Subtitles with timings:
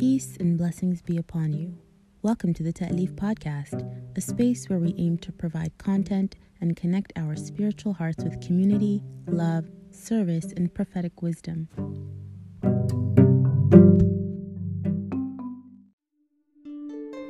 [0.00, 1.76] Peace and blessings be upon you.
[2.22, 7.12] Welcome to the Ta'leef Podcast, a space where we aim to provide content and connect
[7.16, 11.68] our spiritual hearts with community, love, service, and prophetic wisdom.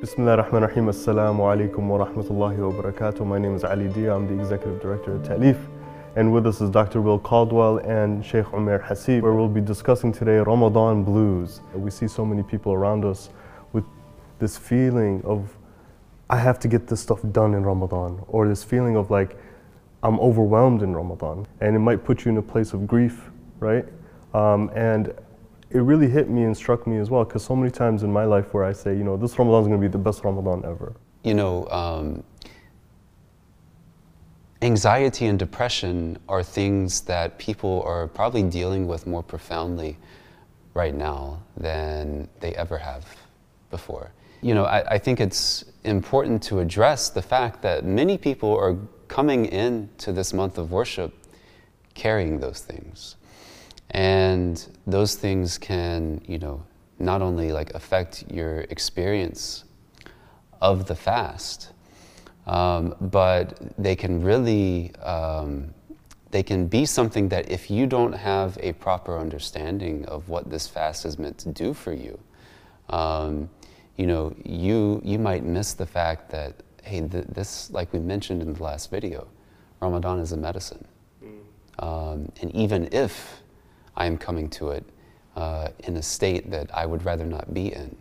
[0.00, 0.87] Bismillah ar-Rahman ar-Rahim.
[0.87, 3.27] Assalamu alaikum wa rahmatullahi wa barakatuh.
[3.27, 4.14] My name is Ali Dia.
[4.14, 5.59] I'm the Executive Director of Ta'leef.
[6.16, 7.00] And with us is Dr.
[7.00, 11.60] Will Caldwell and Sheikh Umair Haseeb, where we'll be discussing today Ramadan blues.
[11.73, 13.30] We see so many people around us
[13.73, 13.84] with
[14.41, 15.56] this feeling of,
[16.28, 19.38] I have to get this stuff done in Ramadan, or this feeling of like,
[20.02, 21.46] I'm overwhelmed in Ramadan.
[21.60, 23.84] And it might put you in a place of grief, right?
[24.34, 25.15] Um, and
[25.70, 28.24] it really hit me and struck me as well, because so many times in my
[28.24, 30.65] life where I say, you know, this Ramadan is going to be the best Ramadan
[30.65, 30.96] ever.
[31.23, 32.24] You know, um,
[34.70, 39.93] anxiety and depression are things that people are probably dealing with more profoundly
[40.74, 43.04] right now than they ever have
[43.71, 44.13] before.
[44.43, 48.76] You know, I, I think it's important to address the fact that many people are
[49.09, 51.13] coming into this month of worship
[51.95, 53.16] carrying those things.
[53.91, 54.54] And
[54.87, 56.63] those things can, you know,
[56.98, 59.65] not only like affect your experience
[60.60, 61.73] of the fast,
[62.51, 65.72] um, but they can really, um,
[66.32, 70.66] they can be something that if you don't have a proper understanding of what this
[70.66, 72.19] fast is meant to do for you,
[72.88, 73.48] um,
[73.97, 78.42] you know, you, you might miss the fact that, hey, th- this, like we mentioned
[78.42, 79.28] in the last video,
[79.81, 80.84] Ramadan is a medicine.
[81.78, 83.42] Um, and even if
[83.97, 84.84] I am coming to it
[85.37, 87.94] uh, in a state that I would rather not be in,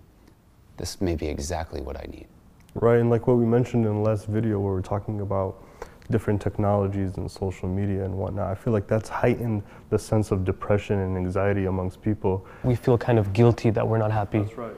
[0.78, 2.28] this may be exactly what I need.
[2.75, 5.64] Right, and like what we mentioned in the last video where we're talking about
[6.12, 10.45] different technologies and social media and whatnot, I feel like that's heightened the sense of
[10.45, 12.45] depression and anxiety amongst people.
[12.64, 14.40] We feel kind of guilty that we're not happy.
[14.40, 14.73] That's right.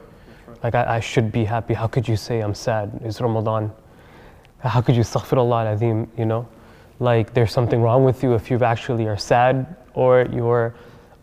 [0.46, 0.64] That's right.
[0.64, 1.74] Like, I, I should be happy.
[1.74, 2.98] How could you say I'm sad?
[3.02, 3.72] It's Ramadan.
[4.58, 6.46] How could you suffer a astaghfirullah azim, you know?
[6.98, 10.74] Like, there's something wrong with you if you actually are sad or you're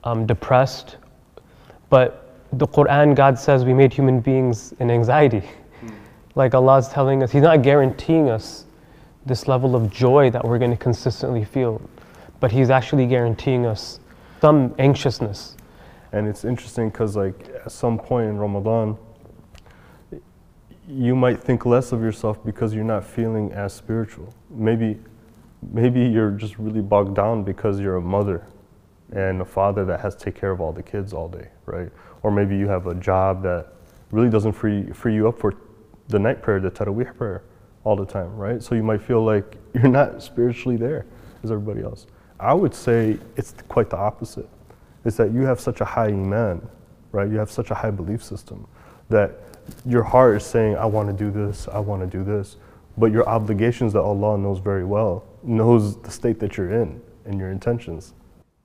[0.04, 0.98] um, depressed.
[1.90, 5.44] But the Quran, God says we made human beings in anxiety.
[6.40, 8.64] Like Allah is telling us, He's not guaranteeing us
[9.26, 11.82] this level of joy that we're going to consistently feel,
[12.40, 14.00] but He's actually guaranteeing us
[14.40, 15.58] some anxiousness.
[16.14, 18.98] And it's interesting because, like, at some point in Ramadan,
[20.88, 24.34] you might think less of yourself because you're not feeling as spiritual.
[24.50, 24.98] Maybe,
[25.74, 28.48] maybe you're just really bogged down because you're a mother
[29.12, 31.90] and a father that has to take care of all the kids all day, right?
[32.24, 33.74] Or maybe you have a job that
[34.12, 35.54] really doesn't free, free you up for
[36.10, 37.44] the night prayer, the Tarawih prayer,
[37.84, 38.62] all the time, right?
[38.62, 41.06] So you might feel like you're not spiritually there
[41.44, 42.08] as everybody else.
[42.40, 44.50] I would say it's quite the opposite.
[45.06, 46.68] It's that you have such a high iman,
[47.12, 47.30] right?
[47.30, 48.68] You have such a high belief system
[49.10, 49.40] that
[49.86, 52.58] your heart is saying, I want to do this, I want to do this.
[52.98, 57.40] But your obligations that Allah knows very well, knows the state that you're in and
[57.40, 58.14] your intentions.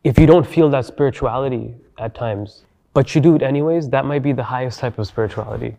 [0.03, 4.23] If you don't feel that spirituality at times, but you do it anyways, that might
[4.23, 5.77] be the highest type of spirituality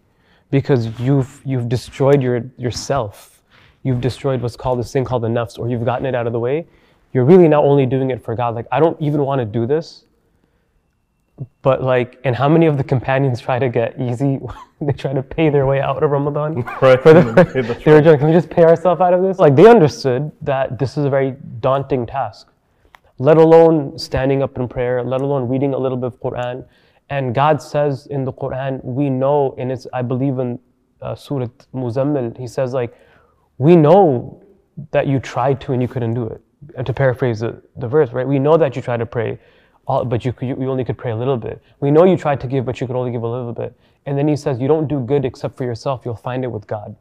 [0.52, 3.42] because you've, you've destroyed your, yourself.
[3.84, 6.34] You've destroyed what's called this thing called the nafs, or you've gotten it out of
[6.34, 6.68] the way.
[7.14, 8.56] You're really not only doing it for God.
[8.56, 10.06] Like, I don't even want to do this.
[11.62, 14.40] But like, and how many of the companions try to get easy?
[14.82, 16.64] they try to pay their way out of Ramadan.
[16.82, 17.02] Right.
[17.02, 19.40] For the, they were joking, can we just pay ourselves out of this?
[19.40, 22.48] Like they understood that this is a very daunting task,
[23.18, 26.66] let alone standing up in prayer, let alone reading a little bit of Quran.
[27.10, 30.60] And God says in the Quran, we know, and it's, I believe in
[31.02, 32.98] uh, Surah Muzammil, He says, like,
[33.58, 34.44] we know
[34.92, 36.42] that you tried to and you couldn't do it.
[36.78, 38.28] And to paraphrase the, the verse, right?
[38.28, 39.40] We know that you tried to pray,
[39.88, 41.62] all, but you, you, you only could pray a little bit.
[41.80, 43.78] We know you tried to give, but you could only give a little bit.
[44.08, 46.66] And then He says, you don't do good except for yourself, you'll find it with
[46.66, 46.96] God.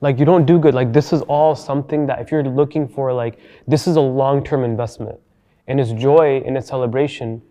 [0.00, 0.74] Like, you don't do good.
[0.74, 4.42] Like, this is all something that if you're looking for, like, this is a long
[4.42, 5.18] term investment.
[5.66, 7.42] And its joy and its celebration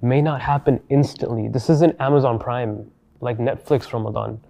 [0.00, 1.48] may not happen instantly.
[1.48, 2.90] This isn't Amazon Prime,
[3.20, 4.40] like Netflix Ramadan.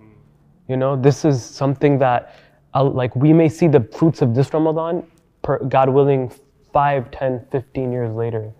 [0.68, 2.34] You know, this is something that,
[2.74, 5.06] uh, like, we may see the fruits of this Ramadan,
[5.42, 6.30] per, God willing,
[6.72, 8.52] 5, 10, 15 years later.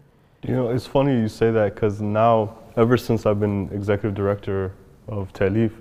[0.43, 4.73] You know, it's funny you say that because now, ever since I've been executive director
[5.09, 5.73] of Ta'leef,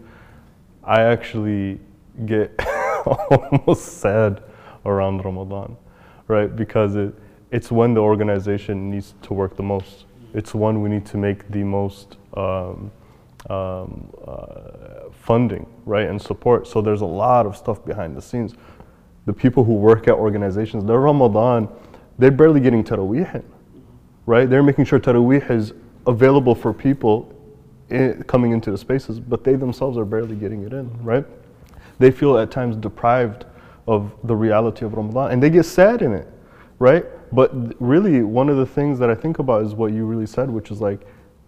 [0.83, 1.79] I actually
[2.25, 2.59] get
[3.05, 4.43] almost sad
[4.85, 5.77] around Ramadan,
[6.27, 6.53] right?
[6.53, 7.13] Because it,
[7.51, 10.06] it's when the organization needs to work the most.
[10.33, 12.91] It's one we need to make the most um,
[13.49, 16.67] um, uh, funding, right, and support.
[16.67, 18.53] So there's a lot of stuff behind the scenes.
[19.25, 21.67] The people who work at organizations, their Ramadan,
[22.17, 23.43] they're barely getting Taraweeh
[24.27, 24.47] right?
[24.47, 25.73] They're making sure Taraweeh is
[26.05, 27.33] available for people
[27.89, 31.25] i coming into the spaces, but they themselves are barely getting it in, right?
[31.99, 33.45] They feel at times deprived
[33.87, 36.27] of the reality of Ramadan and they get sad in it,
[36.79, 37.05] right?
[37.33, 37.51] But
[37.81, 40.71] really, one of the things that I think about is what you really said, which
[40.71, 41.05] is like,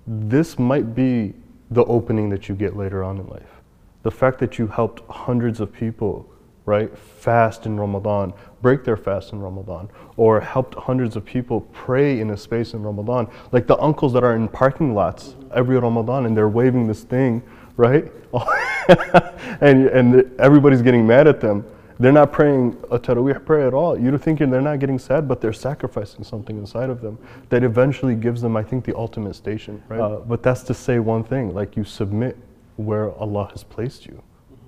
[0.08, 1.34] this might be
[1.72, 3.62] the opening that you get later on in life.
[4.04, 6.30] The fact that you helped hundreds of people,
[6.66, 12.20] right, fast in Ramadan, break their fast in Ramadan, or helped hundreds of people pray
[12.20, 13.30] in a space in Ramadan.
[13.52, 17.44] Like the uncles that are in parking lots every Ramadan and they're waving this thing,
[17.78, 18.12] right?
[19.62, 21.66] and, and everybody's getting mad at them.
[22.00, 24.00] They're not praying a Taraweeh prayer at all.
[24.00, 27.20] You're thinking they're not getting sad, but they're sacrificing something inside of them
[27.50, 29.84] that eventually gives them, I think, the ultimate station.
[29.90, 30.00] Right?
[30.00, 32.38] Uh, but that's to say one thing like you submit
[32.78, 34.24] where Allah has placed you,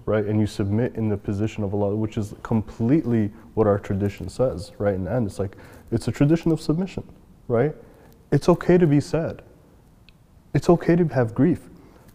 [0.05, 0.25] right?
[0.25, 4.73] And you submit in the position of Allah, which is completely what our tradition says,
[4.77, 4.93] right?
[4.93, 5.55] In the end, it's like,
[5.89, 7.07] it's a tradition of submission,
[7.47, 7.73] right?
[8.33, 9.41] It's okay to be sad.
[10.53, 11.69] It's okay to have grief.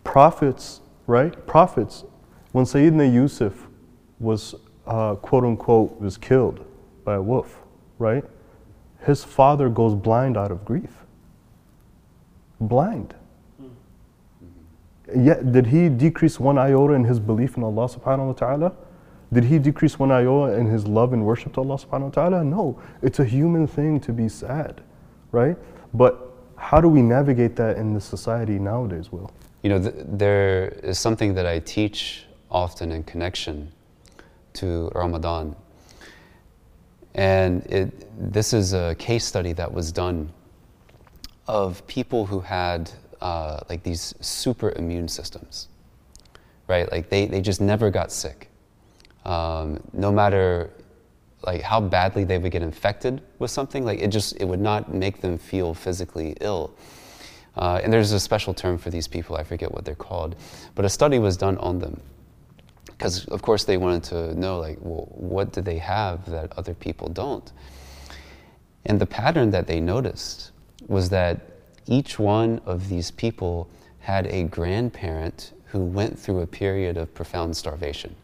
[0.05, 1.47] Prophets, right?
[1.47, 2.05] Prophets,
[2.53, 3.69] when Sayyidina Yusuf
[4.21, 4.55] was
[4.87, 6.65] uh, quote unquote was killed
[7.05, 7.59] by a wolf,
[7.99, 8.25] right?
[9.05, 11.05] His father goes blind out of grief.
[12.61, 13.15] Blind.
[15.15, 18.73] Yet, did he decrease one iota in his belief in Allah subhanahu wa ta'ala?
[19.33, 22.45] Did he decrease one iota in his love and worship to Allah subhanahu wa ta'ala?
[22.45, 22.81] No.
[23.03, 24.81] It's a human thing to be sad,
[25.31, 25.57] right?
[25.95, 29.31] But how do we navigate that in the society nowadays, Will?
[29.63, 33.73] You know, th- there is something that I teach often in connection
[34.57, 35.57] to Ramadan.
[37.15, 40.31] And it, this is a case study that was done
[41.47, 45.69] of people who had uh, like these super immune systems,
[46.69, 46.91] right?
[46.91, 48.51] Like they, they just never got sick.
[49.25, 50.71] Um, no matter
[51.43, 54.93] like how badly they would get infected with something, like it just it would not
[54.93, 56.75] make them feel physically ill.
[57.57, 60.37] Uh, and there's a special term for these people, I forget what they're called.
[60.75, 62.03] But a study was done on them
[62.97, 66.75] because of course they wanted to know like well, what do they have that other
[66.75, 67.53] people don't?
[68.85, 70.53] And the pattern that they noticed
[70.87, 71.41] was that
[71.87, 73.69] each one of these people
[74.01, 78.15] had a grandparent who went through a period of profound starvation.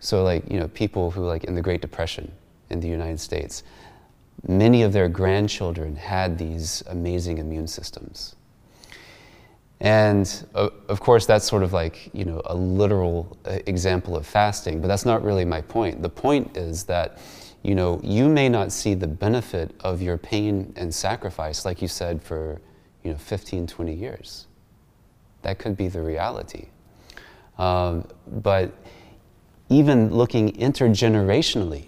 [0.00, 2.32] So like you know people who like in the great depression
[2.70, 3.62] in the united states
[4.48, 8.34] many of their grandchildren had these amazing immune systems
[9.82, 14.24] and uh, of course, that's sort of like you know a literal uh, example of
[14.24, 16.02] fasting, but that's not really my point.
[16.02, 17.18] The point is that
[17.64, 21.88] you know you may not see the benefit of your pain and sacrifice, like you
[21.88, 22.60] said, for
[23.02, 24.46] you know 15, 20 years.
[25.42, 26.68] That could be the reality.
[27.58, 28.72] Um, but
[29.68, 31.86] even looking intergenerationally,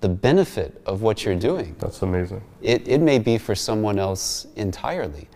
[0.00, 1.76] the benefit of what you're doing.
[1.80, 2.42] That's amazing.
[2.62, 5.28] It, it may be for someone else entirely.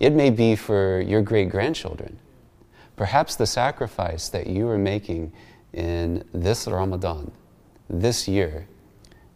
[0.00, 2.18] It may be for your great grandchildren.
[2.96, 5.32] Perhaps the sacrifice that you are making
[5.72, 7.32] in this Ramadan,
[7.90, 8.68] this year,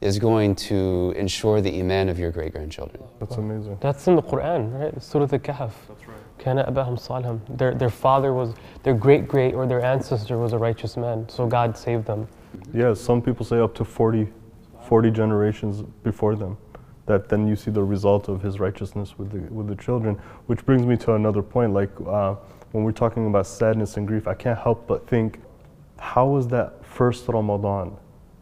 [0.00, 3.02] is going to ensure the iman of your great grandchildren.
[3.20, 3.78] That's amazing.
[3.80, 5.02] That's in the Quran, right?
[5.02, 5.72] Surah Al-Kahf.
[5.88, 6.16] That's right.
[6.38, 7.40] Kana abahum saliham.
[7.56, 11.46] Their, their father was, their great great or their ancestor was a righteous man, so
[11.46, 12.26] God saved them.
[12.74, 14.28] Yeah, some people say up to 40,
[14.88, 16.56] 40 generations before them
[17.06, 20.16] that then you see the result of his righteousness with the, with the children.
[20.46, 21.72] Which brings me to another point.
[21.72, 22.36] Like uh,
[22.72, 25.40] when we're talking about sadness and grief, I can't help but think,
[25.98, 27.96] how was that first Ramadan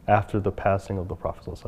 [0.09, 1.59] after the passing of the Prophet?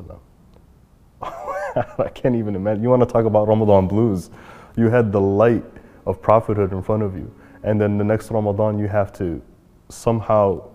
[1.23, 2.83] I can't even imagine.
[2.83, 4.31] You want to talk about Ramadan blues?
[4.76, 5.64] You had the light
[6.07, 9.40] of prophethood in front of you, and then the next Ramadan you have to
[9.88, 10.69] somehow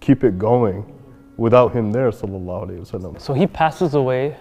[0.00, 0.98] keep it going
[1.36, 3.20] without him there, sallallahu alaihi wasallam.
[3.20, 4.36] So he passes away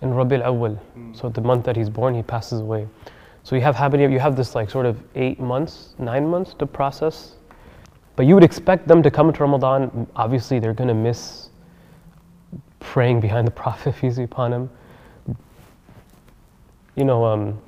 [0.00, 0.78] in Rabi al-Awwal.
[1.16, 2.86] So the month that he's born, he passes away.
[3.42, 6.66] So you have habit, you have this like sort of eight months, nine months to
[6.66, 7.34] process.
[8.16, 10.06] But you would expect them to come into Ramadan.
[10.16, 11.50] Obviously, they're going to miss
[12.80, 14.70] praying behind the Prophet, peace upon him.
[16.94, 17.60] You know, um,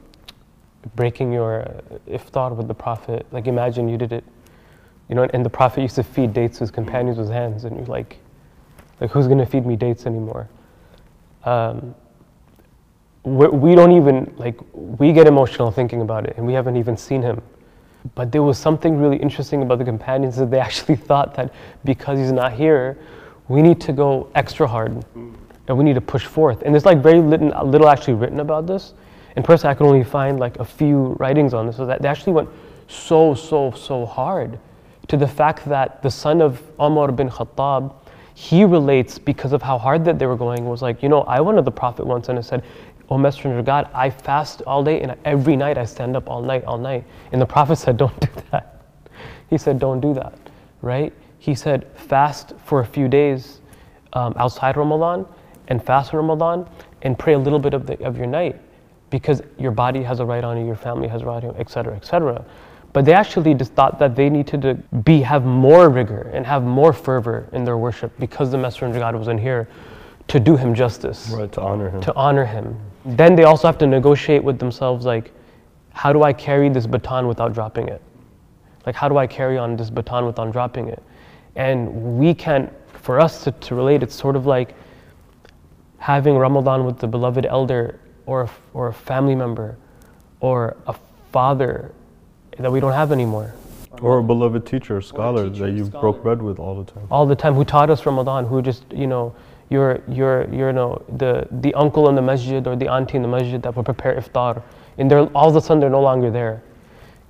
[0.97, 3.27] breaking your iftar with the Prophet.
[3.31, 4.25] Like imagine you did it.
[5.09, 7.65] You know, and the Prophet used to feed dates to his companions with his hands,
[7.65, 8.19] and you're like,
[9.01, 10.49] like who's going to feed me dates anymore?
[11.45, 11.95] Um,
[13.23, 17.23] we don't even like we get emotional thinking about it and we haven't even seen
[17.23, 17.43] him.
[18.15, 21.53] But there was something really interesting about the companions that they actually thought that
[21.85, 22.99] because he's not here
[23.49, 26.63] we need to go extra hard and we need to push forth.
[26.63, 28.95] And there's like very little, little actually written about this.
[29.37, 31.77] In person i could only find like a few writings on this.
[31.77, 32.49] So that they actually went
[32.89, 34.59] so so so hard
[35.09, 37.93] to the fact that the son of Umar bin Khattab
[38.35, 41.41] he relates because of how hard that they were going was like you know i
[41.41, 42.65] went to the prophet once and i said
[43.11, 46.41] O Messenger of God, I fast all day and every night I stand up all
[46.43, 47.05] night, all night.
[47.33, 48.83] And the Prophet said, Don't do that.
[49.49, 50.39] He said, Don't do that,
[50.81, 51.13] right?
[51.39, 53.61] He said, Fast for a few days
[54.13, 55.27] um, outside Ramadan
[55.69, 56.69] and fast Ramadan
[57.03, 58.61] and pray a little bit of, the, of your night
[59.11, 61.61] because your body has a right on you, your family has a right on you,
[61.61, 62.45] etc., etc.
[62.93, 66.63] But they actually just thought that they needed to be have more rigor and have
[66.63, 69.69] more fervor in their worship because the Messenger of God wasn't here
[70.29, 72.01] to do him justice, Right, to honor him.
[72.03, 72.77] to honor him.
[73.05, 75.33] Then they also have to negotiate with themselves like,
[75.93, 78.03] how do I carry this baton without dropping it?
[78.87, 81.03] Like, how do I carry on this baton without dropping it?
[81.57, 82.71] And we can't,
[83.03, 84.75] for us to, to relate, it's sort of like
[85.99, 89.77] having Ramadan with the beloved elder or, a- or a family member
[90.41, 90.95] or a
[91.33, 91.93] father
[92.59, 93.55] that we don't have anymore.
[94.01, 96.01] Or a beloved teacher or scholar teacher, that you scholar.
[96.01, 97.07] broke bread with all the time.
[97.11, 99.35] all the time who taught us Ramadan, who just, you know,
[99.71, 103.29] you're, you're, you know, the, the uncle in the masjid or the auntie in the
[103.29, 104.63] masjid that will prepare iftar,
[104.99, 106.63] and they're, all of a sudden they're no longer there.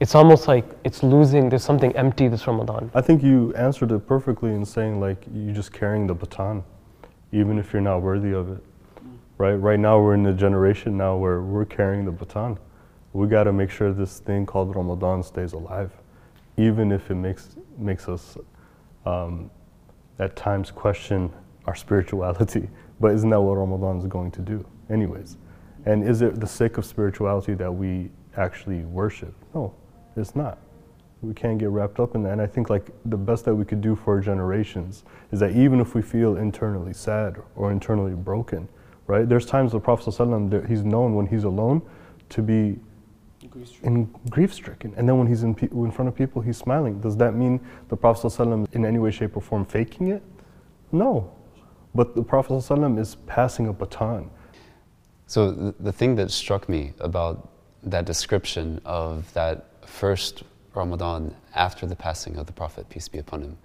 [0.00, 2.90] It's almost like it's losing, there's something empty this Ramadan.
[2.94, 6.64] I think you answered it perfectly in saying like you're just carrying the baton,
[7.32, 8.64] even if you're not worthy of it.
[9.36, 9.54] Right?
[9.54, 12.58] Right now we're in a generation now where we're carrying the baton.
[13.12, 15.92] We got to make sure this thing called Ramadan stays alive,
[16.56, 18.38] even if it makes makes us
[19.04, 19.50] um,
[20.18, 21.30] at times question
[21.66, 22.68] our spirituality.
[23.00, 25.38] But isn't that what Ramadan is going to do, anyways?
[25.86, 29.34] And is it the sake of spirituality that we actually worship?
[29.54, 29.74] No,
[30.16, 30.58] it's not.
[31.22, 32.32] We can't get wrapped up in that.
[32.32, 35.52] And I think like the best that we could do for our generations is that
[35.52, 38.68] even if we feel internally sad or internally broken,
[39.06, 39.28] right?
[39.28, 41.82] There's times the Prophet ﷺ, he's known when he's alone
[42.30, 42.78] to be
[43.82, 44.94] in grief stricken.
[44.96, 47.00] And then when he's in, pe- in front of people, he's smiling.
[47.00, 50.22] Does that mean the Prophet ﷺ in any way, shape, or form faking it?
[50.92, 51.32] No.
[51.94, 54.30] But the Prophet ﷺ is passing a baton.
[55.26, 57.48] So the, the thing that struck me about
[57.82, 60.42] that description of that first
[60.74, 63.58] Ramadan after the passing of the Prophet, peace be upon him,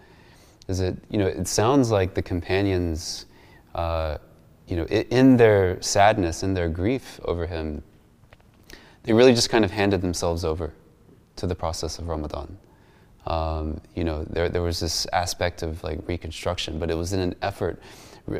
[0.67, 3.25] is that you know it sounds like the companions,
[3.75, 4.17] uh,
[4.67, 7.83] you know, in their sadness, in their grief over him,
[9.03, 10.73] they really just kind of handed themselves over
[11.35, 12.57] to the process of Ramadan.
[13.27, 17.19] Um, you know, there, there was this aspect of like reconstruction, but it was in
[17.19, 17.79] an effort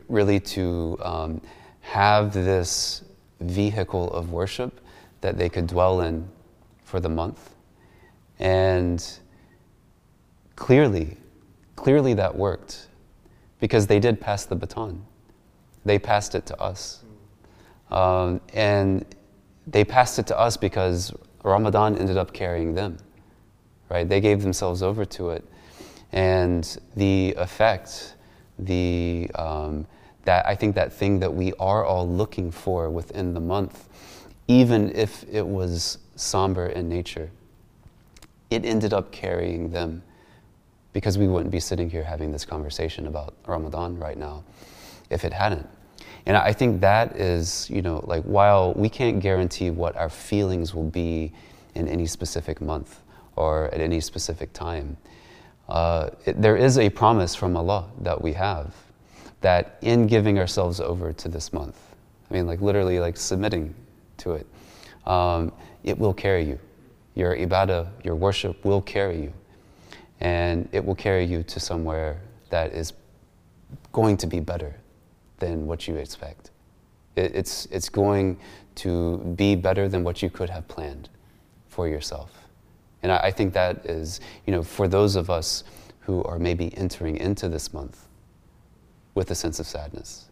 [0.08, 1.42] really to um,
[1.82, 3.04] have this
[3.40, 4.82] vehicle of worship
[5.22, 6.28] that they could dwell in
[6.84, 7.56] for the month.
[8.40, 9.04] And
[10.56, 11.18] clearly,
[11.76, 12.88] clearly that worked
[13.60, 15.06] because they did pass the baton.
[15.86, 17.04] They passed it to us.
[17.92, 19.06] Um, and
[19.68, 21.14] they passed it to us because
[21.44, 22.98] Ramadan ended up carrying them,
[23.90, 24.08] right?
[24.08, 25.46] They gave themselves over to it.
[26.12, 28.15] And the effect,
[28.60, 29.86] the, um,
[30.26, 33.88] that I think that thing that we are all looking for within the month,
[34.48, 37.30] even if it was somber in nature,
[38.50, 40.04] it ended up carrying them
[40.94, 44.44] because we wouldn't be sitting here having this conversation about Ramadan right now
[45.10, 45.68] if it hadn't.
[46.26, 50.74] And I think that is, you know, like while we can't guarantee what our feelings
[50.74, 51.34] will be
[51.76, 53.02] in any specific month
[53.36, 54.98] or at any specific time,
[55.70, 58.74] uh, it, there is a promise from Allah that we have
[59.42, 61.80] that in giving ourselves over to this month,
[62.30, 63.74] I mean, like literally, like submitting
[64.18, 64.48] to it,
[65.06, 65.52] um,
[65.84, 66.60] it will carry you.
[67.14, 69.34] Your ibadah, your worship will carry you.
[70.20, 72.94] And it will carry you to somewhere that is
[73.92, 74.76] going to be better
[75.40, 76.52] than what you expect.
[77.16, 78.38] It, it's, it's going
[78.76, 81.10] to be better than what you could have planned
[81.68, 82.45] for yourself.
[83.06, 85.64] And I, I think that is, you know, for those of us
[86.00, 88.08] who are maybe entering into this month
[89.14, 90.32] with a sense of sadness,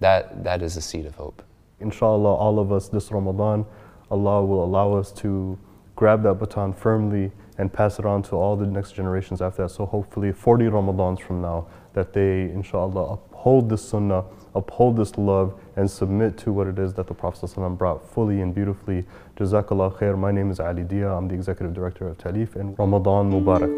[0.00, 1.42] that, that is a seed of hope.
[1.80, 3.66] Inshallah, all of us this Ramadan,
[4.10, 5.58] Allah will allow us to
[5.94, 9.68] grab that baton firmly and pass it on to all the next generations after that.
[9.68, 15.54] So hopefully 40 Ramadans from now, that they, inshallah, uphold this sunnah, uphold this love,
[15.76, 19.04] and submit to what it is that the Prophet ﷺ brought fully and beautifully.
[19.36, 20.18] Jazakallah khair.
[20.18, 21.08] My name is Ali Dia.
[21.12, 23.76] I'm the Executive Director of Ta'leef, and Ramadan Mubarak.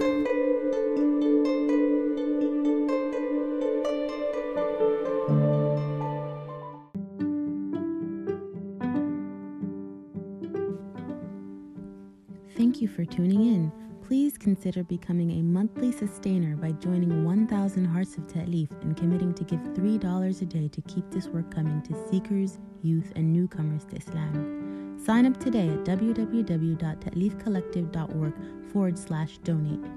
[12.57, 13.89] Thank you for tuning in.
[14.11, 19.45] Please consider becoming a monthly sustainer by joining 1000 Hearts of Ta'leef and committing to
[19.45, 23.95] give $3 a day to keep this work coming to seekers, youth, and newcomers to
[23.95, 24.99] Islam.
[25.00, 28.35] Sign up today at www.ta'leefcollective.org
[28.73, 29.88] forward slash donate.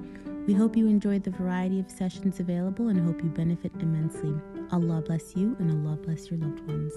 [0.45, 4.35] We hope you enjoyed the variety of sessions available and hope you benefit immensely.
[4.71, 6.93] Allah bless you and Allah bless your loved ones.